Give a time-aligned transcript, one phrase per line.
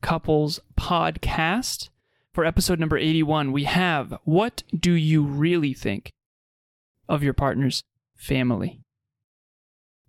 [0.00, 1.88] Couples podcast.
[2.32, 6.12] For episode number 81, we have What Do You Really Think
[7.08, 7.82] of Your Partner's
[8.14, 8.80] Family?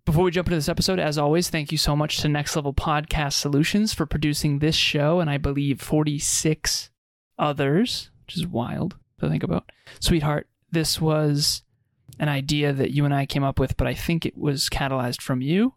[0.04, 2.72] Before we jump into this episode, as always, thank you so much to Next Level
[2.72, 6.90] Podcast Solutions for producing this show and I believe 46
[7.38, 9.70] others, which is wild to think about.
[10.00, 11.62] Sweetheart, this was
[12.18, 15.20] an idea that you and I came up with, but I think it was catalyzed
[15.20, 15.74] from you.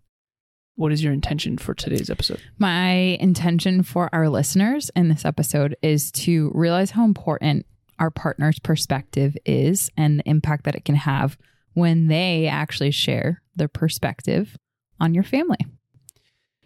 [0.76, 2.42] What is your intention for today's episode?
[2.58, 7.68] My intention for our listeners in this episode is to realize how important
[8.00, 11.38] our partner's perspective is and the impact that it can have
[11.74, 14.58] when they actually share their perspective
[15.00, 15.60] on your family.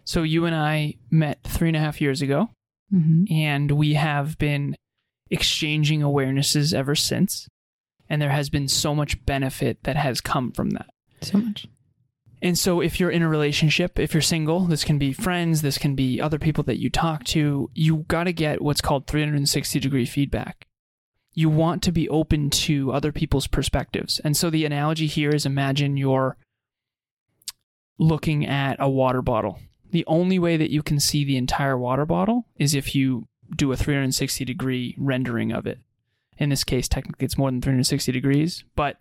[0.04, 2.48] So, you and I met three and a half years ago,
[2.92, 3.30] mm-hmm.
[3.30, 4.74] and we have been
[5.30, 7.46] exchanging awarenesses ever since.
[8.08, 10.86] And there has been so much benefit that has come from that.
[11.20, 11.66] So much.
[12.40, 15.78] And so, if you're in a relationship, if you're single, this can be friends, this
[15.78, 19.80] can be other people that you talk to, you got to get what's called 360
[19.80, 20.66] degree feedback.
[21.34, 24.20] You want to be open to other people's perspectives.
[24.20, 26.36] And so, the analogy here is imagine you're
[27.98, 29.58] looking at a water bottle.
[29.90, 33.26] The only way that you can see the entire water bottle is if you
[33.56, 35.80] do a 360 degree rendering of it.
[36.36, 38.98] In this case, technically, it's more than 360 degrees, but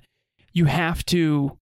[0.54, 1.58] you have to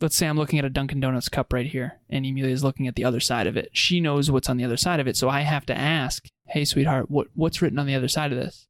[0.00, 2.88] let's say I'm looking at a Dunkin' Donuts cup right here, and Emilia is looking
[2.88, 3.70] at the other side of it.
[3.72, 6.64] She knows what's on the other side of it, so I have to ask, "Hey,
[6.64, 8.66] sweetheart, what what's written on the other side of this?"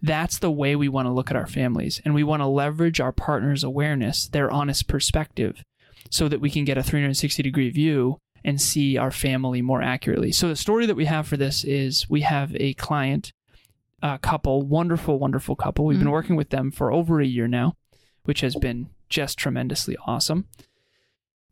[0.00, 3.00] That's the way we want to look at our families, and we want to leverage
[3.00, 5.64] our partner's awareness, their honest perspective,
[6.10, 10.30] so that we can get a 360 degree view and see our family more accurately.
[10.32, 13.32] So the story that we have for this is we have a client,
[14.00, 15.84] a couple, wonderful, wonderful couple.
[15.84, 16.04] We've mm-hmm.
[16.04, 17.74] been working with them for over a year now,
[18.22, 20.46] which has been just tremendously awesome.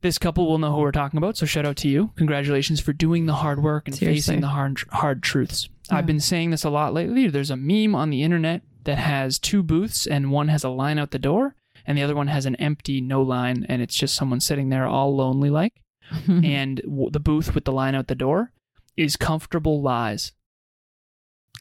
[0.03, 2.12] This couple will know who we're talking about, so shout out to you.
[2.17, 4.21] Congratulations for doing the hard work and Seriously.
[4.21, 5.69] facing the hard hard truths.
[5.91, 5.99] Yeah.
[5.99, 7.28] I've been saying this a lot lately.
[7.28, 10.99] There's a meme on the internet that has two booths and one has a line
[10.99, 11.55] out the door
[11.87, 14.87] and the other one has an empty no line and it's just someone sitting there
[14.87, 15.81] all lonely like.
[16.28, 18.53] and w- the booth with the line out the door
[18.97, 20.33] is comfortable lies.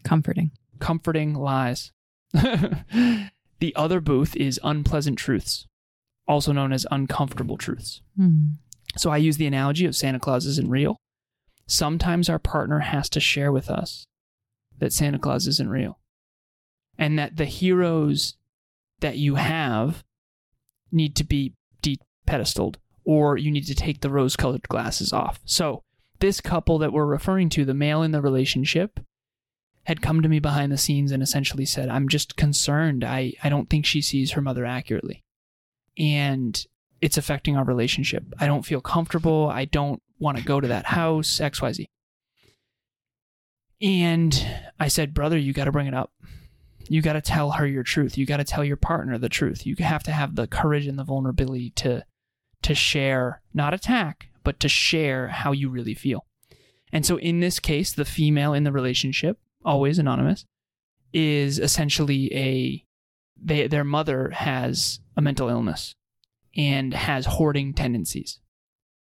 [0.03, 0.51] Comforting.
[0.79, 1.91] Comforting lies.
[2.34, 5.67] the other booth is unpleasant truths
[6.27, 8.01] also known as uncomfortable truths.
[8.19, 8.53] Mm-hmm.
[8.97, 10.97] So I use the analogy of Santa Claus isn't real.
[11.67, 14.05] Sometimes our partner has to share with us
[14.77, 15.99] that Santa Claus isn't real
[16.97, 18.35] and that the heroes
[18.99, 20.03] that you have
[20.91, 25.39] need to be de pedestaled or you need to take the rose colored glasses off.
[25.45, 25.81] So,
[26.19, 29.01] this couple that we're referring to, the male in the relationship,
[29.83, 33.03] had come to me behind the scenes and essentially said, I'm just concerned.
[33.03, 35.24] I, I don't think she sees her mother accurately
[35.97, 36.66] and
[37.01, 38.23] it's affecting our relationship.
[38.39, 39.50] I don't feel comfortable.
[39.50, 41.85] I don't want to go to that house, XYZ.
[43.81, 44.47] And
[44.79, 46.11] I said, Brother, you got to bring it up.
[46.88, 48.17] You got to tell her your truth.
[48.17, 49.66] You got to tell your partner the truth.
[49.66, 52.05] You have to have the courage and the vulnerability to
[52.61, 56.25] to share, not attack, but to share how you really feel.
[56.91, 60.45] And so in this case, the female in the relationship, always anonymous,
[61.13, 62.84] is essentially a
[63.41, 65.96] they, their mother has a mental illness
[66.55, 68.40] and has hoarding tendencies.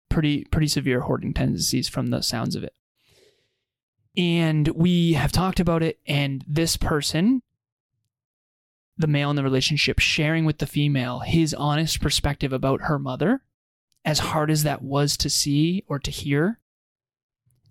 [0.08, 2.74] Pretty pretty severe hoarding tendencies from the sounds of it.
[4.16, 7.42] And we have talked about it and this person
[8.96, 13.42] the male in the relationship sharing with the female his honest perspective about her mother
[14.04, 16.60] as hard as that was to see or to hear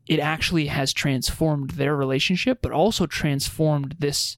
[0.05, 4.37] it actually has transformed their relationship but also transformed this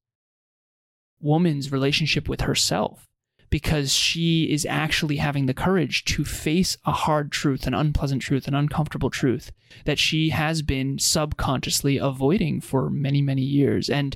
[1.25, 3.07] woman's relationship with herself
[3.49, 8.47] because she is actually having the courage to face a hard truth, an unpleasant truth,
[8.47, 9.51] an uncomfortable truth
[9.85, 13.89] that she has been subconsciously avoiding for many, many years.
[13.89, 14.15] And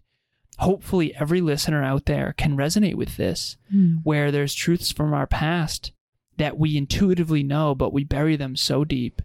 [0.58, 4.00] hopefully every listener out there can resonate with this, Mm.
[4.04, 5.92] where there's truths from our past
[6.38, 9.22] that we intuitively know, but we bury them so deep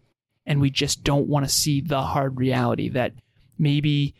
[0.47, 3.15] and we just don't want to see the hard reality that
[3.59, 4.15] maybe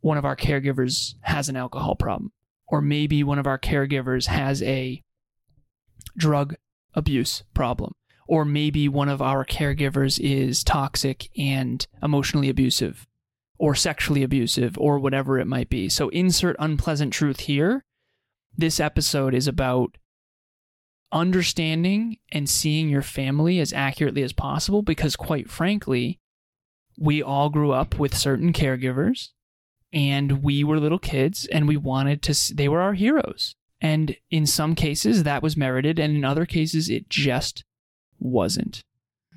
[0.00, 2.32] one of our caregivers has an alcohol problem,
[2.68, 5.02] or maybe one of our caregivers has a
[6.16, 6.54] drug
[6.94, 7.92] abuse problem,
[8.26, 13.06] or maybe one of our caregivers is toxic and emotionally abusive,
[13.58, 15.88] or sexually abusive, or whatever it might be.
[15.88, 17.84] So, insert unpleasant truth here.
[18.56, 19.96] This episode is about
[21.12, 26.18] understanding and seeing your family as accurately as possible because, quite frankly,
[26.98, 29.28] we all grew up with certain caregivers
[29.92, 33.54] and we were little kids and we wanted to, they were our heroes.
[33.80, 37.64] And in some cases, that was merited, and in other cases, it just
[38.18, 38.82] wasn't.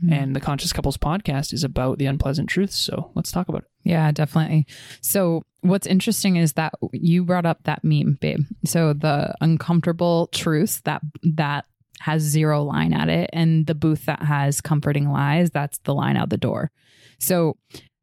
[0.04, 0.14] Mm.
[0.14, 2.76] And the Conscious Couples podcast is about the unpleasant truths.
[2.76, 3.68] So let's talk about it.
[3.84, 4.66] Yeah, definitely.
[5.02, 8.42] So, what's interesting is that you brought up that meme, babe.
[8.66, 11.66] So, the uncomfortable truths that that
[12.00, 16.18] has zero line at it, and the booth that has comforting lies, that's the line
[16.18, 16.72] out the door.
[17.20, 17.58] So,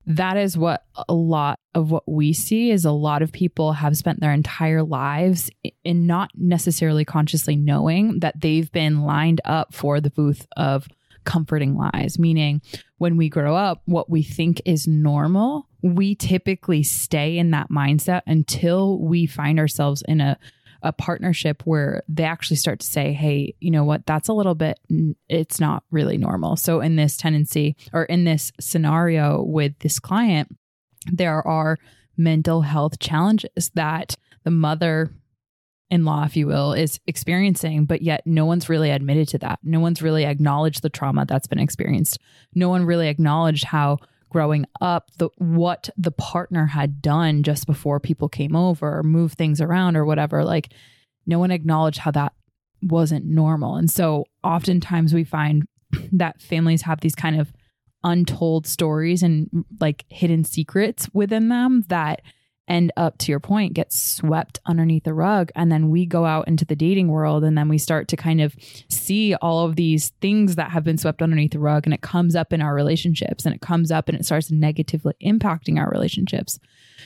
[0.08, 3.96] that is what a lot of what we see is a lot of people have
[3.96, 5.50] spent their entire lives
[5.84, 10.88] in not necessarily consciously knowing that they've been lined up for the booth of
[11.24, 12.62] comforting lies, meaning
[12.96, 18.22] when we grow up, what we think is normal, we typically stay in that mindset
[18.26, 20.38] until we find ourselves in a
[20.82, 24.06] a partnership where they actually start to say, "Hey, you know what?
[24.06, 24.78] That's a little bit
[25.28, 30.56] it's not really normal." So in this tendency or in this scenario with this client,
[31.10, 31.78] there are
[32.16, 35.10] mental health challenges that the mother
[35.90, 39.58] in law, if you will, is experiencing, but yet no one's really admitted to that.
[39.62, 42.18] No one's really acknowledged the trauma that's been experienced.
[42.54, 43.98] No one really acknowledged how
[44.30, 49.36] growing up the what the partner had done just before people came over or moved
[49.36, 50.44] things around or whatever.
[50.44, 50.72] Like
[51.26, 52.32] no one acknowledged how that
[52.82, 53.76] wasn't normal.
[53.76, 55.66] And so oftentimes we find
[56.12, 57.52] that families have these kind of
[58.04, 62.22] untold stories and like hidden secrets within them that
[62.68, 66.46] end up to your point get swept underneath the rug and then we go out
[66.46, 68.54] into the dating world and then we start to kind of
[68.88, 72.36] see all of these things that have been swept underneath the rug and it comes
[72.36, 76.58] up in our relationships and it comes up and it starts negatively impacting our relationships.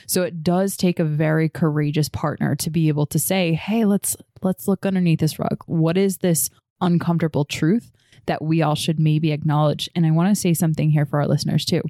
[0.07, 4.15] So it does take a very courageous partner to be able to say hey let's
[4.41, 5.63] let's look underneath this rug.
[5.65, 6.49] What is this
[6.81, 7.91] uncomfortable truth
[8.25, 9.89] that we all should maybe acknowledge?
[9.95, 11.81] And i want to say something here for our listeners too.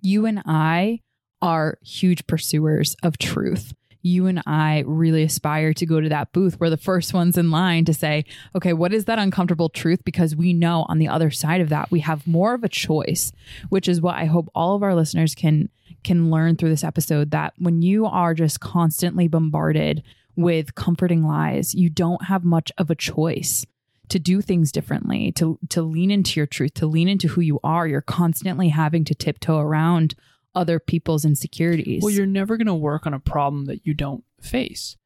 [0.00, 1.00] You and i
[1.42, 3.74] are huge pursuers of truth.
[4.02, 6.58] You and I really aspire to go to that booth.
[6.60, 8.24] We're the first ones in line to say,
[8.54, 10.04] okay, what is that uncomfortable truth?
[10.04, 13.32] Because we know on the other side of that, we have more of a choice,
[13.68, 15.68] which is what I hope all of our listeners can
[16.04, 20.02] can learn through this episode that when you are just constantly bombarded
[20.36, 23.66] with comforting lies, you don't have much of a choice
[24.08, 27.58] to do things differently, to to lean into your truth, to lean into who you
[27.64, 27.86] are.
[27.86, 30.14] You're constantly having to tiptoe around
[30.58, 32.02] other people's insecurities.
[32.02, 34.96] Well, you're never going to work on a problem that you don't face.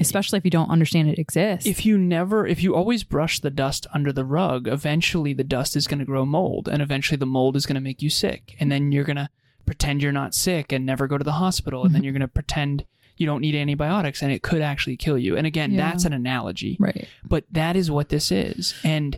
[0.00, 1.66] especially if you don't understand it exists.
[1.68, 5.76] If you never, if you always brush the dust under the rug, eventually the dust
[5.76, 8.56] is going to grow mold, and eventually the mold is going to make you sick.
[8.58, 9.28] And then you're going to
[9.66, 11.84] pretend you're not sick and never go to the hospital.
[11.84, 12.04] And then mm-hmm.
[12.04, 12.84] you're going to pretend
[13.16, 15.36] you don't need antibiotics and it could actually kill you.
[15.36, 15.88] And again, Yeah.
[15.88, 17.06] that's an analogy, right.
[17.24, 18.74] but that is what this is.
[18.82, 19.16] And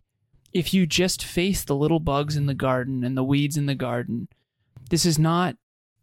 [0.53, 3.75] if you just face the little bugs in the garden and the weeds in the
[3.75, 4.29] garden,
[4.91, 5.57] this is not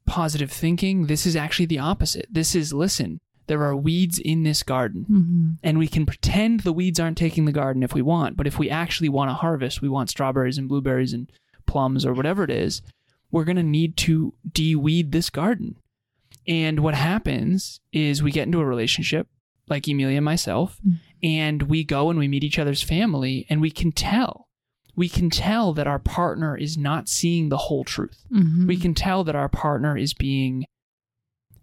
[0.06, 1.08] positive thinking.
[1.08, 2.28] This is actually the opposite.
[2.30, 5.50] This is listen, there are weeds in this garden Mm-hmm.
[5.64, 8.58] and we can pretend the weeds aren't taking the garden if we want but if
[8.58, 11.30] we actually want to harvest we want strawberries and blueberries and
[11.66, 12.82] plums or whatever it is
[13.32, 15.76] we're going to need to de-weed this garden
[16.48, 19.28] and what happens is we get into a relationship
[19.68, 21.00] like Emilia and myself Mm.
[21.22, 24.43] and we go and we meet each other's family and we can tell
[24.96, 28.24] we can tell that our partner is not seeing the whole truth.
[28.32, 28.68] Mm-hmm.
[28.68, 30.66] we can tell that our partner is being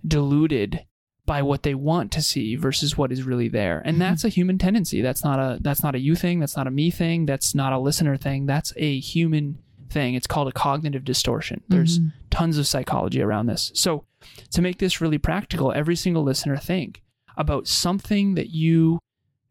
[0.06, 0.84] deluded
[1.26, 3.80] by what they want to see versus what is really there.
[3.84, 4.00] And Mhm.
[4.00, 5.00] that's a human tendency.
[5.00, 6.40] That's not a that's not a you thing.
[6.40, 7.26] That's not a me thing.
[7.26, 8.46] That's not a listener thing.
[8.46, 9.58] That's a human
[9.90, 10.14] thing.
[10.14, 11.62] It's called a cognitive distortion.
[11.68, 12.12] There's Mhm.
[12.30, 13.70] tons of psychology around this.
[13.74, 14.04] So
[14.52, 17.02] to make this really practical every single listener think
[17.36, 18.98] about something that you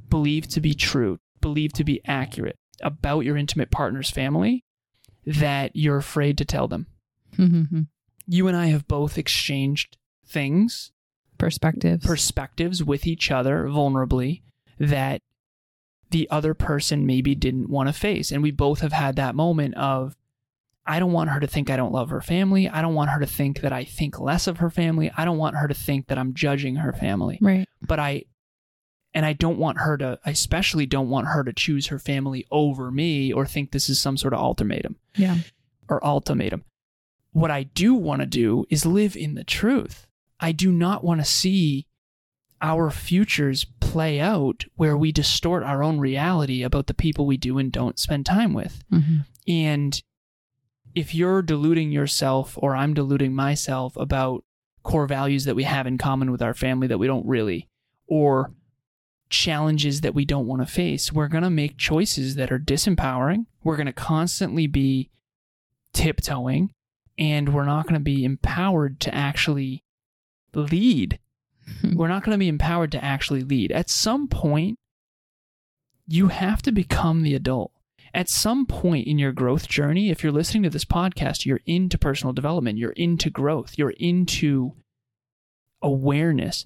[0.10, 4.64] believe to be true believe to be accurate about your intimate partner's family
[5.26, 6.88] that you're afraid to tell them
[7.38, 7.88] Mhm.
[8.26, 10.92] you and I have both exchanged things,
[11.38, 12.06] perspectives.
[12.06, 14.42] perspectives with each other vulnerably
[14.80, 15.22] that
[16.12, 18.32] the other person maybe didn't want to face.
[18.32, 20.16] And we both have had that moment of,
[20.86, 22.68] I don't want her to think I don't love her family.
[22.68, 25.12] I don't want her to think that I think less of her family.
[25.16, 27.38] I don't want her to think that I'm judging her family.
[27.42, 27.68] Right.
[27.86, 28.24] But I,
[29.14, 32.46] and I don't want her to, I especially don't want her to choose her family
[32.52, 35.38] over me or think this is some sort of ultimatum Yeah.
[35.88, 36.64] or ultimatum.
[37.32, 40.08] What I do want to do is live in the truth.
[40.40, 41.86] I do not want to see
[42.62, 47.58] our futures play out where we distort our own reality about the people we do
[47.58, 48.84] and don't spend time with.
[48.92, 49.26] Mhm.
[49.48, 50.02] And
[50.96, 54.44] if you're deluding yourself or I'm deluding myself about
[54.84, 57.68] core values that we have in common with our family that we don't really,
[58.08, 58.52] or
[59.30, 63.46] challenges that we don't want to face, we're going to make choices that are disempowering.
[63.64, 65.10] We're going to constantly be
[65.94, 66.72] tiptoeing,
[67.18, 69.84] and we're not going to be empowered to actually
[70.54, 71.20] lead.
[71.94, 73.72] we're not going to be empowered to actually lead.
[73.72, 74.78] At some point,
[76.08, 77.72] you have to become the adult
[78.14, 81.98] at some point in your growth journey, if you're listening to this podcast, you're into
[81.98, 84.74] personal development, you're into growth, you're into
[85.82, 86.66] awareness,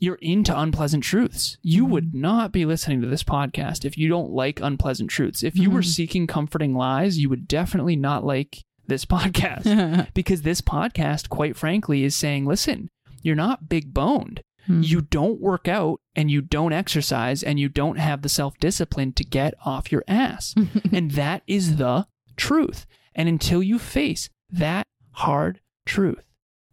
[0.00, 1.56] you're into unpleasant truths.
[1.62, 5.42] You would not be listening to this podcast if you don't like unpleasant truths.
[5.44, 5.86] If you were Mhm.
[5.94, 12.02] seeking comforting lies, you would definitely not like this podcast because this podcast, quite frankly,
[12.02, 12.88] is saying, listen,
[13.22, 14.82] you're not big boned Hmm.
[14.82, 19.12] you don't work out and you don't exercise and you don't have the self discipline
[19.14, 20.54] to get off your ass.
[20.92, 22.84] and that is the truth.
[23.14, 26.24] And until you face that hard truth,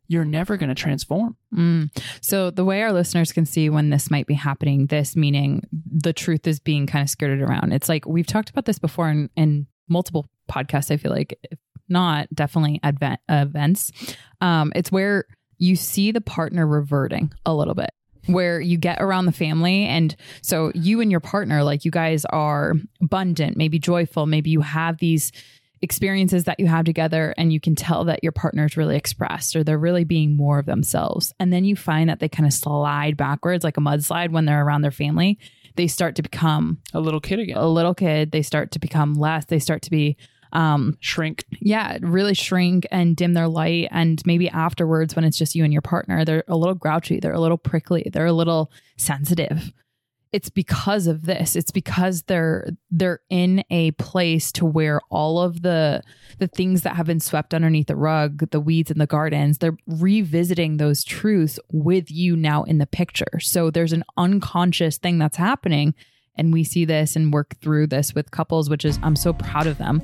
[0.06, 1.37] you're never going to transform.
[1.56, 1.90] Mm.
[2.22, 6.14] So the way our listeners can see when this might be happening, this meaning the
[6.14, 7.72] truth is being kind of skirted around.
[7.72, 10.92] It's like we've talked about this before in, in multiple podcasts.
[10.92, 11.58] I feel like, if
[11.90, 13.92] not definitely advent, events.
[14.42, 15.26] Um, it's where
[15.58, 17.92] you see the partner reverting a little bit.
[18.26, 22.26] Where you get around the family, and so you and your partner, like you guys
[22.26, 25.32] are abundant, maybe joyful, maybe you have these
[25.82, 29.56] experiences that you have together and you can tell that your partner is really expressed
[29.56, 31.34] or they're really being more of themselves.
[31.40, 34.66] And then you find that they kind of slide backwards like a mudslide when they're
[34.66, 35.38] around their family.
[35.76, 37.58] They start to become A little kid again.
[37.58, 38.32] a little kid.
[38.32, 39.46] They start to become less.
[39.46, 40.18] They start to be
[40.54, 41.44] um Shrink.
[41.60, 43.90] yeah really shrink and dim their light.
[43.92, 47.20] And maybe afterwards when it's just you and your partner they're a little grouchy.
[47.20, 48.10] They're a little prickly.
[48.12, 49.72] They're a little sensitive
[50.32, 51.56] it's because of this.
[51.56, 56.04] It's because they're they're in a place to where all of the
[56.40, 59.78] the things that have been swept underneath the rug the weeds in the gardens they're
[59.88, 63.40] revisiting those truths with you now in the picture.
[63.40, 65.94] So there's an unconscious thing that's happening
[66.38, 69.68] and we see this and work through this with couples which is i'm so proud
[69.68, 70.02] of them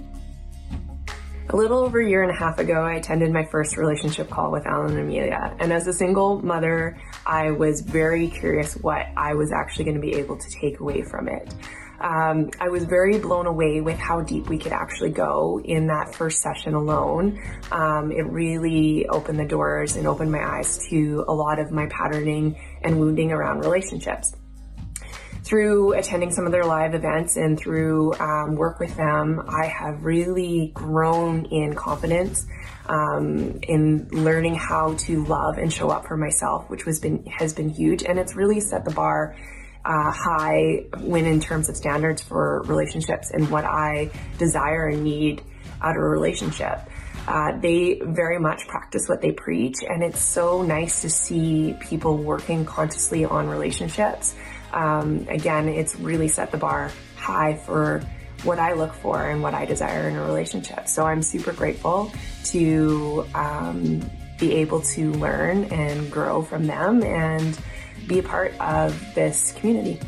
[1.49, 4.49] A little over a year and a half ago, I attended my first relationship call
[4.49, 5.55] with Alan and Emilia.
[5.59, 10.01] And as a single mother, I was very curious what I was actually going to
[10.01, 11.53] be able to take away from it.
[11.99, 16.15] Um, I was very blown away with how deep we could actually go in that
[16.15, 17.41] first session alone.
[17.71, 21.87] Um, it really opened the doors and opened my eyes to a lot of my
[21.87, 24.33] patterning and wounding around relationships
[25.43, 30.03] through attending some of their live events and through um, work with them, I have
[30.03, 32.45] really grown in confidence
[32.85, 37.53] um, in learning how to love and show up for myself, which was been has
[37.53, 39.35] been huge, and it's really set the bar
[39.85, 45.41] uh, high when in terms of standards for relationships and what I desire and need
[45.81, 46.79] out of a relationship.
[47.27, 52.17] Uh, they very much practice what they preach, and it's so nice to see people
[52.17, 54.35] working consciously on relationships.
[54.73, 58.03] Um, again, it's really set the bar high for
[58.43, 60.87] what I look for and what I desire in a relationship.
[60.87, 62.11] So I'm super grateful
[62.45, 67.57] to um, be able to learn and grow from them and
[68.07, 69.99] be a part of this community.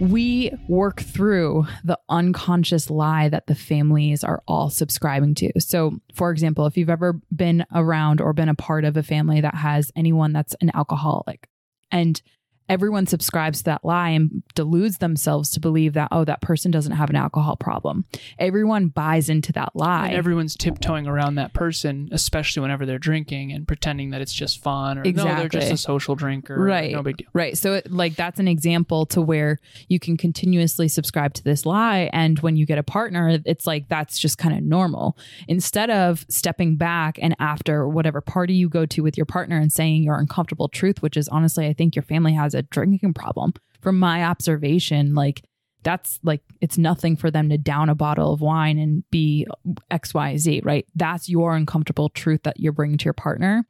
[0.00, 5.52] We work through the unconscious lie that the families are all subscribing to.
[5.58, 9.40] So, for example, if you've ever been around or been a part of a family
[9.40, 11.48] that has anyone that's an alcoholic
[11.90, 12.20] and
[12.68, 16.92] everyone subscribes to that lie and deludes themselves to believe that, oh, that person doesn't
[16.92, 18.04] have an alcohol problem.
[18.38, 20.08] Everyone buys into that lie.
[20.08, 24.62] And everyone's tiptoeing around that person, especially whenever they're drinking and pretending that it's just
[24.62, 26.58] fun or no, they're just a social drinker.
[26.58, 26.92] Right.
[26.92, 27.28] No big deal.
[27.32, 27.56] Right.
[27.56, 29.58] So, it, like, that's an example to where
[29.88, 32.10] you can continuously subscribe to this lie.
[32.12, 35.16] And when you get a partner, it's like that's just kind of normal.
[35.46, 39.72] Instead of stepping back and after whatever party you go to with your partner and
[39.72, 43.52] saying your uncomfortable truth, which is honestly, I think your family has a drinking problem.
[43.80, 45.44] From my observation, like,
[45.82, 49.46] that's like it's nothing for them to down a bottle of wine and be
[49.92, 53.64] xyz right that's your uncomfortable truth that you're bringing to your partner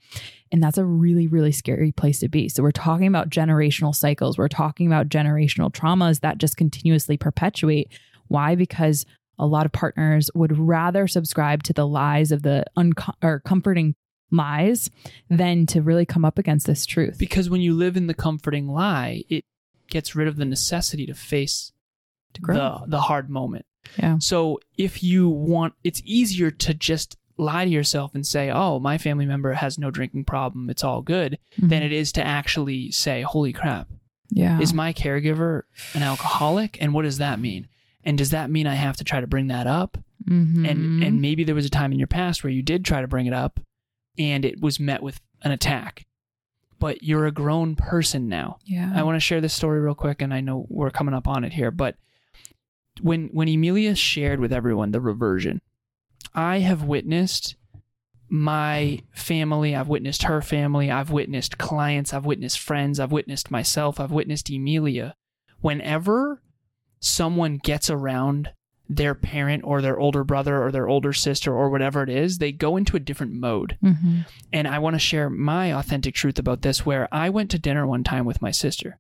[0.53, 2.49] and that's a really, really scary place to be.
[2.49, 4.39] So, we're talking about generational cycles.
[4.39, 7.93] We're talking about generational traumas that just continuously perpetuate
[8.29, 8.55] Why?
[8.55, 9.07] Because
[9.39, 13.95] a lot of partners would rather subscribe to the lies of the unco- or comforting
[14.31, 14.91] lies
[15.31, 17.17] than to really come up against this truth.
[17.19, 19.45] Because when you live in the comforting lie, it
[19.89, 21.73] gets rid of the necessity to face
[22.35, 22.55] To grow.
[22.85, 23.67] the the hard moment.
[23.99, 24.19] Yeah.
[24.19, 28.99] So if you want, it's easier to just lie to yourself and say, "Oh, my
[28.99, 31.87] family member has no drinking problem; it's all good," than Mhm.
[31.87, 33.89] it is to actually say, "Holy crap,
[34.31, 34.59] yeah.
[34.61, 35.63] is my caregiver
[35.95, 36.79] an alcoholic?
[36.81, 37.69] And what does that mean?
[38.03, 39.99] And does that mean I have to try to bring that up?
[40.29, 40.69] Mhm.
[40.69, 43.07] And and maybe there was a time in your past where you did try to
[43.09, 43.61] bring it up,
[44.19, 46.07] and it was met with an attack.
[46.79, 48.59] But you're a grown person now.
[48.65, 48.93] yeah.
[48.95, 51.43] I want to share this story real quick, and I know we're coming up on
[51.43, 51.97] it here, but
[53.01, 55.61] when when Emilia shared with everyone the reversion,
[56.35, 57.57] I have witnessed
[58.29, 64.01] my family, I've witnessed her family, I've witnessed clients, I've witnessed friends, I've witnessed myself,
[64.01, 65.15] I've witnessed Emilia.
[65.61, 66.43] Whenever
[67.01, 68.53] someone gets around
[68.89, 72.53] their parent or their older brother or their older sister or whatever it is, they
[72.53, 73.77] go into a different mode.
[73.83, 74.27] Mhm.
[74.53, 77.87] And I want to share my authentic truth about this where I went to dinner
[77.87, 78.99] one time with my sister.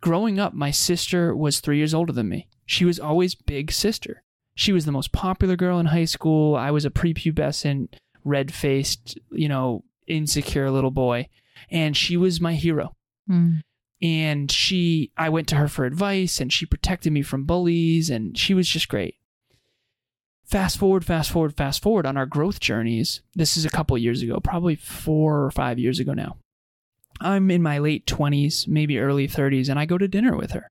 [0.00, 2.48] Growing up, my sister was three years older than me.
[2.66, 4.22] She was always big sister.
[4.54, 6.54] She was the most popular girl in high school.
[6.54, 11.28] I was a prepubescent, red faced, you know, insecure little boy.
[11.70, 12.94] And she was my hero.
[13.28, 13.62] Mm.
[14.02, 18.36] And she, I went to her for advice and she protected me from bullies and
[18.36, 19.16] she was just great.
[20.44, 23.22] Fast forward, fast forward, fast forward on our growth journeys.
[23.34, 26.36] This is a couple years ago, probably four or five years ago now.
[27.20, 30.68] I'm in my late 20s, maybe early 30s, and I go to dinner with her.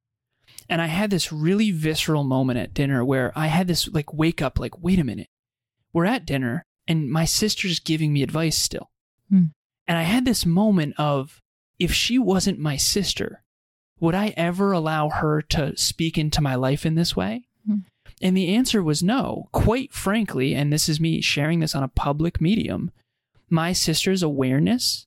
[0.69, 4.41] And I had this really visceral moment at dinner where I had this like wake
[4.41, 5.27] up, like, wait a minute.
[5.91, 8.89] We're at dinner and my sister's giving me advice still.
[9.29, 9.45] Hmm.
[9.87, 11.41] And I had this moment of
[11.79, 13.43] if she wasn't my sister,
[13.99, 17.45] would I ever allow her to speak into my life in this way?
[18.23, 19.49] And the answer was no.
[19.51, 22.89] Quite frankly, and this is me sharing this on a public medium,
[23.49, 25.05] my sister's awareness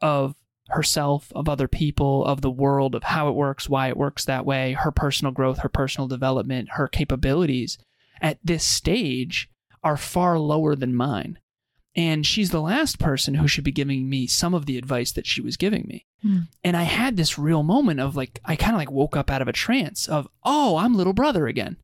[0.00, 0.34] of
[0.68, 4.46] herself, of other people, of the world, of how it works, why it works that
[4.46, 7.76] way, her personal growth, her personal development, her capabilities
[8.22, 9.50] at this stage
[9.82, 11.38] are far lower than mine.
[11.94, 15.26] And she's the last person who should be giving me some of the advice that
[15.26, 16.06] she was giving me.
[16.22, 16.38] Hmm.
[16.64, 19.42] And I had this real moment of like, I kind of like woke up out
[19.42, 21.76] of a trance of, oh, I'm little brother again.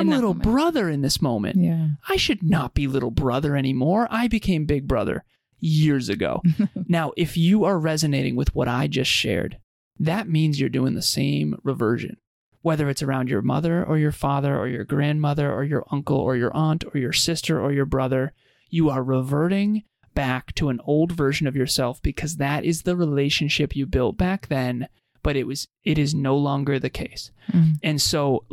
[0.00, 0.42] I'm little moment.
[0.44, 1.56] brother in this moment.
[1.56, 1.88] Yeah.
[2.08, 4.06] I should not be little brother anymore.
[4.10, 5.24] I became big brother
[5.60, 6.42] years ago.
[6.88, 9.58] now, if you are resonating with what I just shared,
[9.98, 12.16] that means you're doing the same reversion.
[12.62, 16.36] Whether it's around your mother or your father or your grandmother or your uncle or
[16.36, 18.32] your aunt or your sister or your brother,
[18.70, 23.76] you are reverting back to an old version of yourself because that is the relationship
[23.76, 24.88] you built back then,
[25.22, 27.30] but it was it is no longer the case.
[27.52, 27.74] Mhm.
[27.82, 28.44] And so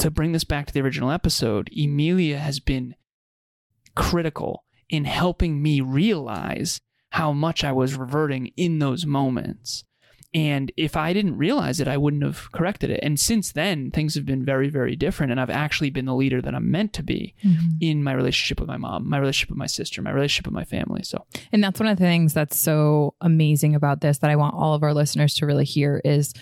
[0.00, 2.94] to bring this back to the original episode, Emilia has been
[3.94, 9.84] critical in helping me realize how much I was reverting in those moments.
[10.32, 13.00] And if I didn't realize it, I wouldn't have corrected it.
[13.02, 15.32] And since then, things have been very, very different.
[15.32, 17.58] And I've actually been the leader that I'm meant to be Mhm.
[17.80, 20.64] in my relationship with my mom, my relationship with my sister, my relationship with my
[20.64, 21.02] family.
[21.02, 24.54] So, And that's one of the things that's so amazing about this that I want
[24.54, 26.32] all of our listeners to really hear is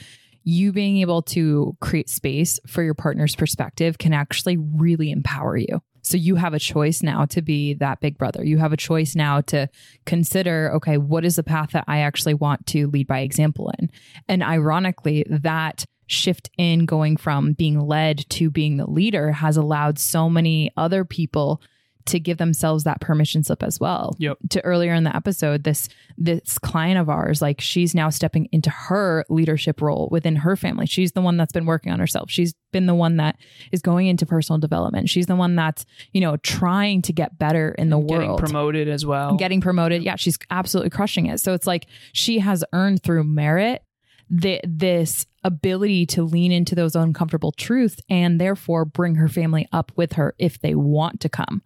[0.44, 5.80] you being able to create space for your partner's perspective can actually really empower you.
[6.02, 8.44] So you have a choice now to be that big brother.
[8.44, 9.68] You have a choice now to
[10.06, 13.90] consider, okay, what is the path that I actually want to lead by example in?
[14.26, 19.98] And ironically, that shift in going from being led to being the leader has allowed
[19.98, 21.60] so many other people
[22.08, 24.14] to give themselves that permission slip as well.
[24.18, 24.38] Yep.
[24.50, 28.70] To earlier in the episode, this this client of ours, like she's now stepping into
[28.70, 30.86] her leadership role within her family.
[30.86, 32.30] She's the one that's been working on herself.
[32.30, 33.36] She's been the one that
[33.72, 35.08] is going into personal development.
[35.08, 38.40] She's the one that's, you know, trying to get better in the getting world.
[38.40, 39.36] Getting promoted as well.
[39.36, 40.02] Getting promoted.
[40.02, 41.40] Yeah, she's absolutely crushing it.
[41.40, 43.82] So it's like she has earned through merit
[44.30, 49.92] the, this ability to lean into those uncomfortable truths and therefore bring her family up
[49.96, 51.62] with her if they want to come.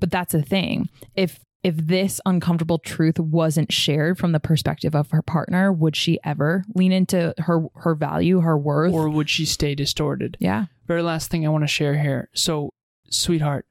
[0.00, 0.88] But that's the thing.
[1.14, 6.18] If if this uncomfortable truth wasn't shared from the perspective of her partner, would she
[6.22, 8.92] ever lean into her her value, her worth?
[8.92, 10.36] or would she stay distorted?
[10.40, 10.66] yeah.
[10.86, 12.28] very last thing I want to share here.
[12.34, 12.74] So,
[13.10, 13.66] sweetheart,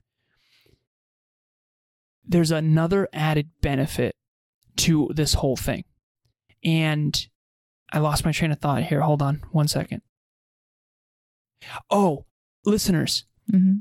[2.26, 4.16] there's another added benefit
[4.78, 5.84] to this whole thing.
[6.64, 7.28] And
[7.92, 9.02] I lost my train of thought here.
[9.02, 10.02] Hold on one second.
[11.92, 12.26] Oh,
[12.66, 13.74] listeners, hmm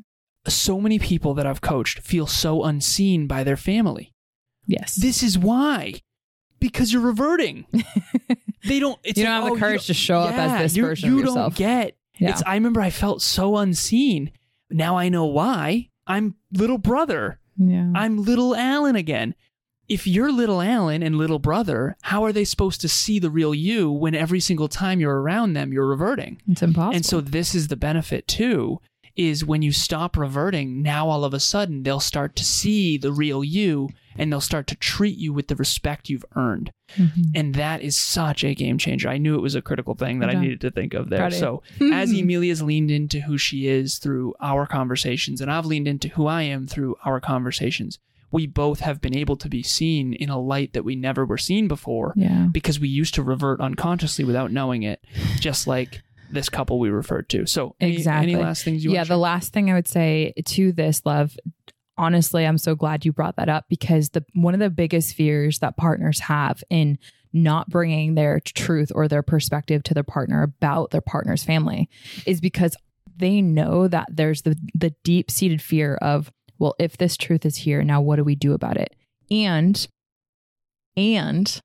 [0.46, 4.12] so many people that I've coached feel so unseen by their family.
[4.66, 4.94] Yes.
[4.94, 5.94] This is why.
[6.60, 7.66] Because you're reverting.
[8.64, 8.98] They don't.
[9.02, 11.14] It's You don't like, have the oh, courage to show up as this version you
[11.16, 11.58] of yourself.
[11.58, 11.96] You don't get.
[12.18, 12.30] Yeah.
[12.30, 12.42] It's.
[12.46, 14.30] I remember I felt so unseen,
[14.70, 15.88] Now I know why.
[16.06, 17.38] I'm little brother.
[17.56, 17.90] Yeah.
[17.94, 19.34] I'm little Alan again.
[19.88, 23.54] If you're little Alan and little brother, how are they supposed to see the real
[23.54, 26.40] you when every single time you're around them, you're reverting?
[26.48, 26.94] it's impossible.
[26.94, 28.80] And so this is the benefit too
[29.16, 33.12] is when you stop reverting, now all of a sudden they'll start to see the
[33.12, 36.72] real you and they'll start to treat you with the respect you've earned.
[36.96, 37.30] Mhm.
[37.34, 39.08] And that is such a game changer.
[39.08, 41.30] I knew it was a critical thing that I needed to think of there.
[41.30, 46.08] So as Emilia's leaned into who she is through our conversations, and I've leaned into
[46.08, 47.98] who I am through our conversations,
[48.30, 51.38] we both have been able to be seen in a light that we never were
[51.38, 52.48] seen before yeah.
[52.50, 55.04] because we used to revert unconsciously without knowing it,
[55.38, 57.46] just like this couple we referred to.
[57.46, 58.32] So, any, Exactly.
[58.34, 61.36] any last things you yeah, the last thing I would say to this, love,
[61.96, 65.58] honestly, I'm so glad you brought that up because the one of the biggest fears
[65.60, 66.98] that partners have in
[67.32, 71.88] not bringing their truth or their perspective to their partner about their partner's family
[72.26, 72.76] is because
[73.16, 77.56] they know that there's the the deep seated fear of, well, if this truth is
[77.56, 78.94] here, now what do we do about it?
[79.30, 79.86] And
[80.96, 81.60] and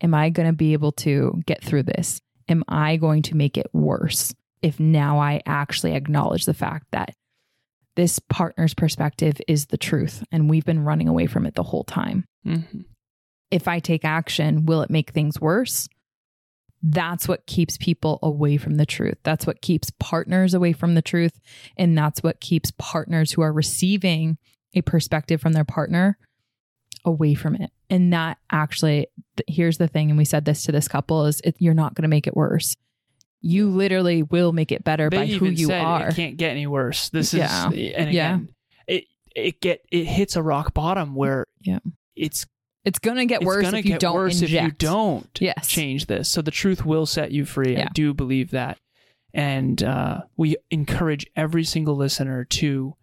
[0.00, 2.20] am I going to be able to get through this?
[2.48, 7.14] Am I going to make it worse if now I actually acknowledge the fact that
[7.96, 11.84] this partner's perspective is the truth and we've been running away from it the whole
[11.84, 12.24] time?
[12.46, 12.84] Mhm.
[13.50, 15.88] If I take action, will it make things worse?
[16.82, 19.18] That's what keeps people away from the truth.
[19.22, 21.40] That's what keeps partners away from the truth.
[21.76, 24.36] And that's what keeps partners who are receiving
[24.74, 26.18] a perspective from their partner
[27.04, 27.70] away from it.
[27.88, 29.06] And that actually,
[29.46, 32.02] here's the thing, and we said this to this couple: is it, you're not going
[32.02, 32.76] to make it worse.
[33.42, 36.08] You literally will make it better They by who you are.
[36.08, 37.10] It can't get any worse.
[37.10, 37.66] This is, Yeah.
[37.68, 37.74] and
[38.12, 38.34] Yeah.
[38.34, 38.48] again,
[38.86, 41.78] it it get it hits a rock bottom where Yeah.
[42.16, 42.46] it's
[42.84, 44.52] It's going to get it's worse gonna if you don't worse inject.
[44.52, 45.66] if you don't Yes.
[45.68, 46.28] change this.
[46.28, 47.76] So the truth will set you free.
[47.76, 48.78] I do believe that,
[49.34, 52.94] and uh, we encourage every single listener to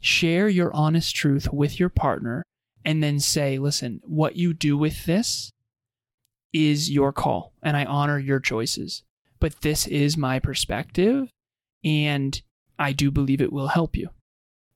[0.00, 2.42] share your honest truth with your partner,
[2.84, 5.50] and then say, "Listen, what you do with this
[6.54, 9.02] is your call, and I honor your choices.
[9.40, 11.28] But this is my perspective,
[11.84, 12.40] and
[12.78, 14.08] I do believe it will help you."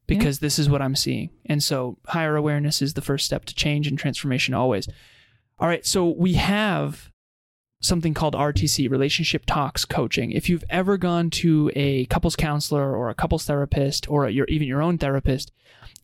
[0.07, 1.31] Because this is what I'm seeing.
[1.47, 4.89] And so higher awareness is the first step to change and transformation always.
[5.59, 7.11] All right, so we have
[7.81, 10.33] something called RTC, Relationship Talks Coaching.
[10.33, 14.67] If you've ever gone to a couples counselor or a couples therapist or your, even
[14.67, 15.53] your own therapist,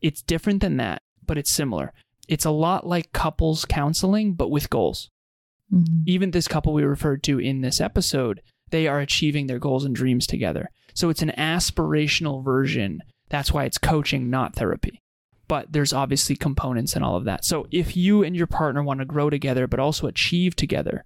[0.01, 1.91] it's different than that, but it's similar.
[2.27, 5.09] It's a lot like couples counseling, but with goals.
[5.73, 6.03] Mhm.
[6.05, 9.95] Even this couple we referred to in this episode, they are achieving their goals and
[9.95, 10.69] dreams together.
[10.93, 13.01] So it's an aspirational version.
[13.29, 15.01] That's why it's coaching, not therapy
[15.47, 17.45] but there's obviously components and all of that.
[17.45, 21.03] So if you and your partner want to grow together but also achieve together,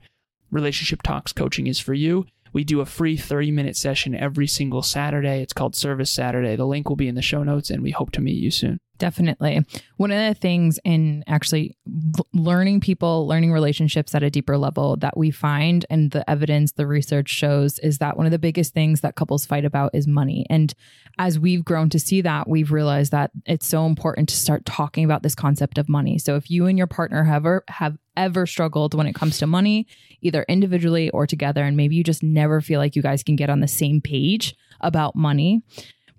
[0.52, 2.26] Relationship Talks coaching is for you.
[2.52, 5.41] We do a free 30 minute session every single Saturday.
[5.41, 6.56] It's called Service Saturday.
[6.56, 8.80] The link will be in the show notes, and we hope to meet you soon.
[8.99, 9.65] Definitely.
[9.95, 11.77] One of the things in actually
[12.33, 16.85] learning people, learning relationships at a deeper level that we find, and the evidence, the
[16.85, 20.45] research shows, is that one of the biggest things that couples fight about is money.
[20.49, 20.73] And
[21.17, 25.05] as we've grown to see that, we've realized that it's so important to start talking
[25.05, 26.17] about this concept of money.
[26.17, 29.47] So if you and your partner have ever, have ever struggled when it comes to
[29.47, 29.88] money,
[30.21, 33.49] either individually or together, and maybe you just never feel like you guys can get
[33.49, 35.62] on the same page about money,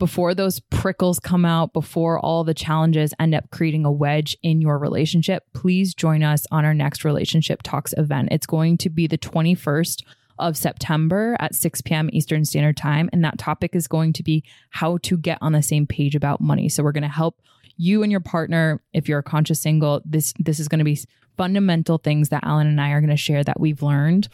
[0.01, 4.61] before those prickles come out, before all the challenges end up creating a wedge in
[4.61, 8.31] your relationship, please join us on our next Relationship Talks event.
[8.33, 10.03] It's going to be the 21st
[10.39, 12.09] of September at 6 p.m.
[12.13, 13.11] Eastern Standard Time.
[13.13, 16.41] And that topic is going to be how to get on the same page about
[16.41, 16.71] money.
[16.71, 17.41] So we're going to help
[17.77, 20.99] you and your partner, if you're a conscious single, this this is going to be
[21.37, 24.29] fundamental things that Alan and I are going to share that we've learned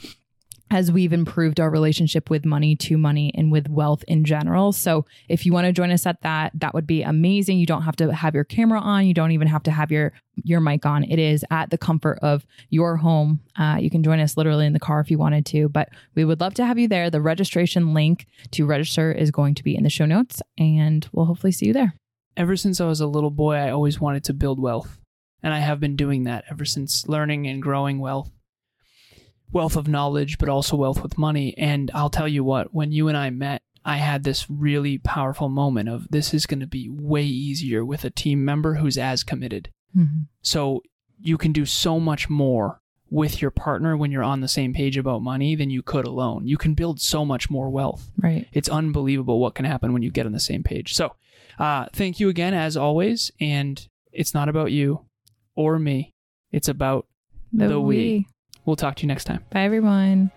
[0.70, 4.72] as we've improved our relationship with money to money and with wealth in general.
[4.72, 7.58] So if you want to join us at that, that would be amazing.
[7.58, 9.06] You don't have to have your camera on.
[9.06, 10.12] You don't even have to have your
[10.44, 11.04] your mic on.
[11.04, 13.40] It is at the comfort of your home.
[13.56, 16.24] Uh, you can join us literally in the car if you wanted to, but we
[16.24, 17.08] would love to have you there.
[17.10, 21.26] The registration link to register is going to be in the show notes, and we'll
[21.26, 21.94] hopefully see you there.
[22.36, 24.98] Ever since I was a little boy, I always wanted to build wealth.
[25.42, 28.30] And I have been doing that ever since learning and growing wealth.
[29.56, 31.54] Wealth of knowledge, but also wealth with money.
[31.56, 35.48] And I'll tell you what, when you and I met, I had this really powerful
[35.48, 39.24] moment of this is going to be way easier with a team member who's as
[39.24, 39.70] committed.
[40.42, 40.82] So
[41.18, 44.98] you can do so much more with your partner when you're on the same page
[44.98, 46.46] about money than you could alone.
[46.46, 48.10] You can build so much more wealth.
[48.20, 48.46] Right.
[48.52, 50.94] It's unbelievable what can happen when you get on the same page.
[50.94, 51.14] So,
[51.58, 53.30] uh, thank you again, as always.
[53.40, 55.06] And it's not about you
[55.54, 56.12] or me,
[56.52, 57.06] it's about
[57.52, 57.96] The, The we.
[57.96, 58.26] we.
[58.66, 59.44] We'll talk to you next time.
[59.50, 60.30] Bye, everyone.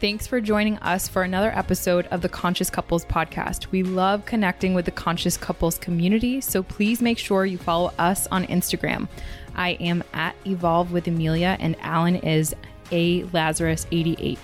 [0.00, 3.70] Thanks for joining us for another episode of the Conscious Couples podcast.
[3.70, 8.26] We love connecting with the Conscious Couples community, so please make sure you follow us
[8.32, 9.08] on Instagram.
[9.54, 12.52] I am at Evolve with Emilia, and Alan is
[12.90, 14.40] A Lazaros 88.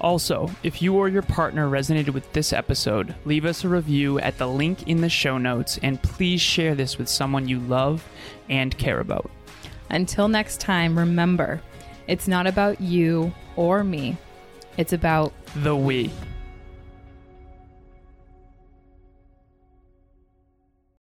[0.00, 4.38] Also, if you or your partner resonated with this episode, leave us a review at
[4.38, 8.06] the link in the show notes and please share this with someone you love
[8.48, 9.30] and care about.
[9.94, 11.60] Until next time, remember,
[12.08, 14.16] it's not about you or me,
[14.76, 16.10] it's about The we.